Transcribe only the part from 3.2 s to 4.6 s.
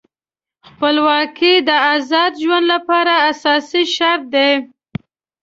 اساسي شرط دی.